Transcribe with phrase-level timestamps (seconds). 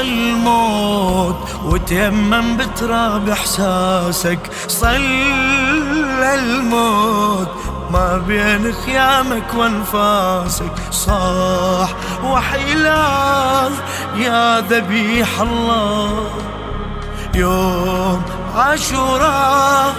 [0.00, 4.38] الموت وتيمم بتراب إحساسك.
[4.68, 7.48] صلى الموت
[7.90, 10.72] ما بين خيامك وانفاسك.
[10.90, 11.94] صاح
[12.24, 12.82] وحي
[14.16, 16.30] يا ذبيح الله.
[17.34, 18.22] يوم
[18.56, 19.94] عاشوراء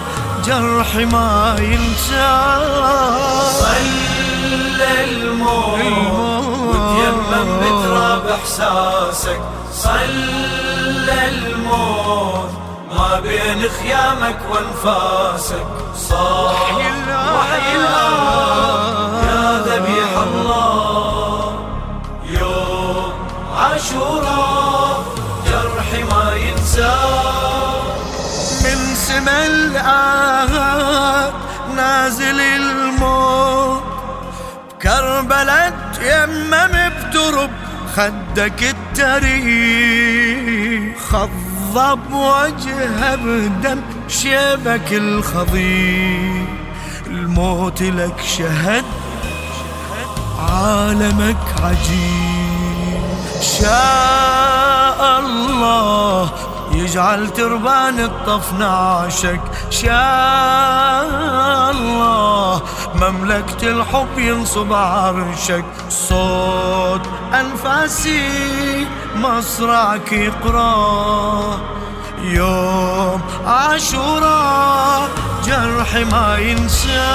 [0.46, 2.38] جرحي ما ينسى.
[3.58, 6.77] صلى الموت.
[8.42, 9.40] احساسك
[9.72, 12.50] صلى الموت
[12.96, 15.66] ما بين خيامك وانفاسك.
[15.96, 16.74] صاح
[17.34, 17.74] وحي
[19.28, 21.58] يا ذبيح الله.
[22.24, 23.12] يوم
[23.56, 25.04] عاشوراء
[25.46, 27.82] جرحي ما ينساه
[28.64, 31.32] من سما الآهات
[31.76, 33.82] نازل الموت.
[34.82, 37.50] كربلة يمم بترب
[37.98, 38.62] خدك
[38.94, 39.38] التاريخ
[41.10, 46.44] خضب وجهه بدم شيبك الخضير
[47.06, 48.84] الموت لك شهد
[50.38, 53.02] عالمك عجيب.
[53.60, 56.30] شاء الله
[56.88, 59.40] يجعل تربان الطف نعشك.
[59.70, 59.90] شاء
[61.70, 62.62] الله
[62.94, 65.64] مملكة الحب ينصب عرشك.
[65.90, 67.00] صوت
[67.34, 68.86] أنفاسي
[69.16, 71.58] مصرعك يقرأ.
[72.22, 75.08] يوم عاشوراء
[75.46, 77.08] جرحي ما ينسى.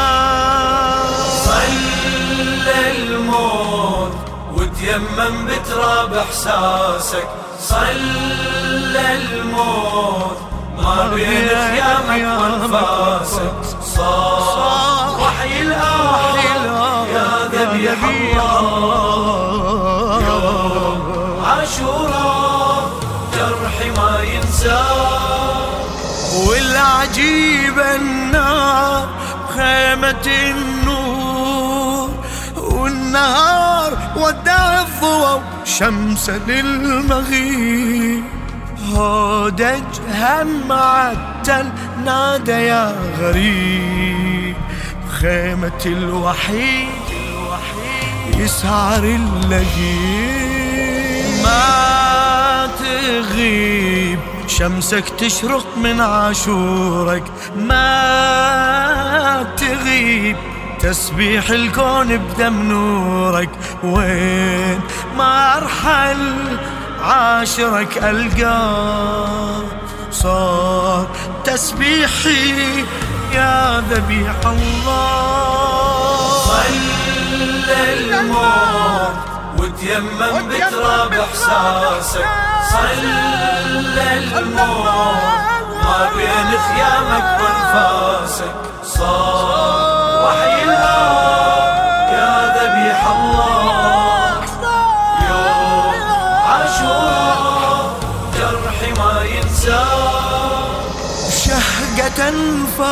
[1.46, 4.14] صلى الموت
[4.54, 7.28] وتيمم بتراب إحساسك.
[7.74, 10.38] صلى الموت
[10.78, 13.54] ما بين خيامك وانفاسك
[13.96, 16.36] صار وحي الآه
[17.14, 19.44] يا ذبيح الله.
[20.28, 21.02] يوم
[21.46, 22.84] عاشوراء
[23.36, 25.70] جرحي ما ينساه
[26.48, 29.08] والعجيب النار
[29.56, 32.10] خيمة النور
[32.58, 35.42] والنهار ودع الضوء
[35.78, 38.24] شمس للمغيب.
[38.94, 41.66] هودج هم عتل
[42.06, 44.56] نادى يا غريب.
[45.10, 46.88] خيمة الوحيد
[48.38, 50.34] يسعر اللهيب
[51.44, 57.24] ما تغيب شمسك تشرق من عاشورك.
[57.56, 60.38] ما تغيب.
[60.84, 63.50] تسبيح الكون بدم نورك
[63.84, 64.82] وين
[65.18, 66.58] ما ارحل
[67.02, 69.64] عاشرك القاه
[70.12, 71.08] صار
[71.44, 72.86] تسبيحي
[73.34, 76.30] يا ذبيح الله.
[76.46, 79.16] صلى الموت
[79.58, 82.28] وتيمم بتراب احساسك
[82.72, 85.44] صلى الموت
[85.84, 88.63] ما بين خيامك وأنفاسك.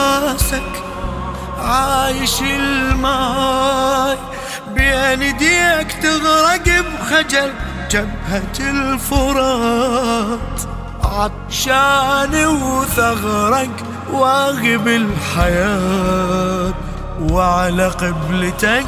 [0.01, 0.84] أنفاسك
[1.59, 4.17] عايش الماي.
[4.73, 7.51] بين ايديك تغرق بخجل
[7.91, 10.40] جبهة الفرات.
[11.03, 16.73] عطشان وثغرك واغب الحياة.
[17.22, 18.85] وعلى قبلتك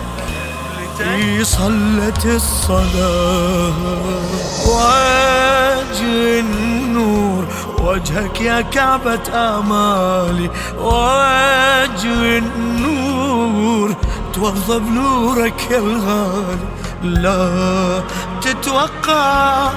[1.44, 3.74] صلت الصلاة.
[6.40, 6.73] النور
[7.94, 10.50] وجهك يا كعبة آمالي
[10.80, 13.96] وجه النور
[14.34, 16.58] توضى بنورك يا الغالي.
[17.04, 18.04] لا
[18.42, 19.70] تتوقع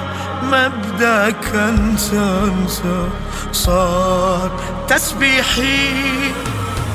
[0.43, 3.09] مبدأك انسى انسى
[3.51, 4.51] صار
[4.87, 6.21] تسبيحي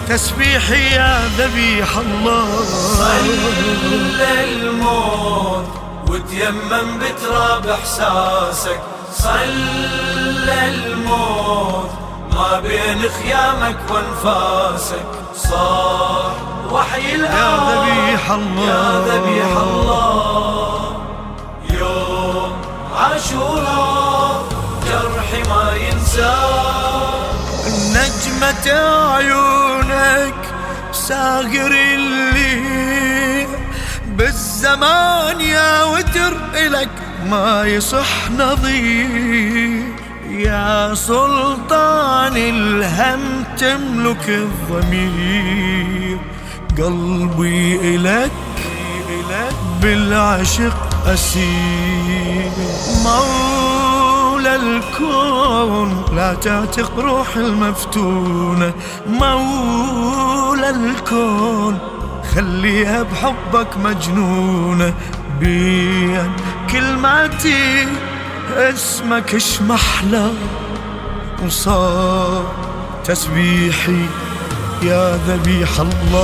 [0.09, 2.65] تسبيحي يا ذبيح الله.
[2.99, 5.65] صلى الموت
[6.09, 8.81] وتيمم بتراب إحساسك.
[9.15, 11.91] صلى الموت
[12.33, 15.07] ما بين خيامك وانفاسك
[15.37, 16.33] صار
[16.73, 18.65] وحي يا الآه ذبيح الله.
[18.69, 20.97] يا ذبيح الله.
[21.71, 22.53] يوم
[22.97, 24.45] عاشوراء
[24.89, 27.13] جرحي ما ينساه
[27.95, 28.67] نجمة
[29.15, 30.35] عيونك
[30.93, 33.49] ساغر الليل.
[34.07, 36.89] بالزمان يا وتر إلك
[37.31, 39.83] ما يصح نظير.
[40.31, 46.19] يا سلطان الهم تملك الضمير.
[46.79, 48.31] قلبي إلك
[49.83, 52.53] بالعشق أسير.
[53.05, 58.73] مولى الكون لا تعتق روح المفتونة.
[59.09, 61.79] مولى الكون
[62.35, 64.95] خليها بحبك مجنونة.
[65.43, 66.33] بين
[66.71, 67.89] كلماتي
[68.57, 70.31] اسمك اش محلى
[71.45, 72.45] وصار
[73.05, 74.07] تسبيحي
[74.83, 76.23] يا ذبيح الله.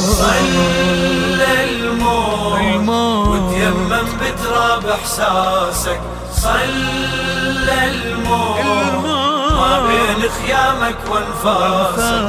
[0.00, 6.00] صلى الموت وتيمم بتراب إحساسك.
[6.34, 8.64] صلى الموت
[9.60, 12.24] ما بين خيامك وانفاسك.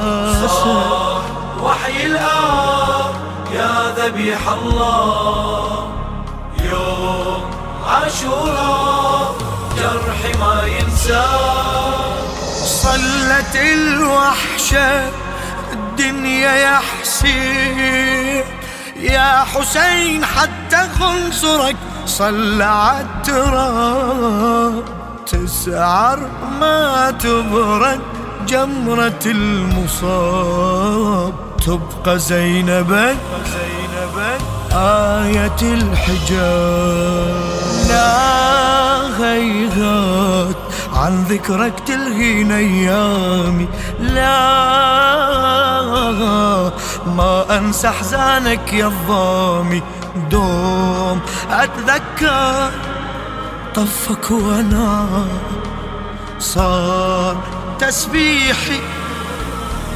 [0.47, 1.21] صار
[1.63, 3.30] وحي الآب.
[3.53, 5.87] يا ذبيح الله
[6.71, 7.43] يوم
[7.87, 9.35] عاشوراء
[9.77, 12.01] جرحي ما ينساه
[12.65, 15.09] صلت الوحشة
[15.73, 18.43] الدنيا يا حسين.
[18.95, 21.75] يا حسين حتى خنصرك
[22.05, 22.63] صلى
[23.33, 24.83] عالتراب
[25.27, 26.19] تسعر
[26.59, 28.01] ما تبرد
[28.47, 31.33] جمرة المصاب.
[31.65, 33.17] تبقى زينبك
[34.73, 37.35] آية الحجاب.
[37.89, 40.55] لا هيهات
[40.93, 43.67] عن ذكرك تلهين أيامي
[43.99, 44.41] لا
[47.05, 49.81] ما أنسى أحزانك يا الضامي.
[50.31, 51.19] دوم
[51.51, 52.71] أتذكر
[53.75, 55.07] طفك وأنا.
[56.39, 57.37] صار
[57.79, 58.79] تسبيحي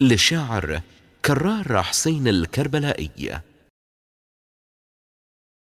[0.00, 0.80] للشاعر
[1.24, 3.40] كرار حسين الكربلائي.